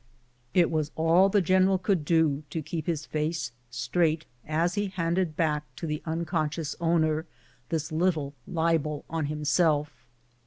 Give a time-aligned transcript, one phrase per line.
[0.55, 5.37] It was all the general could do to keep his face straiglit as he handed
[5.37, 7.27] back to the unconscious owner
[7.69, 10.07] this little libel on himself.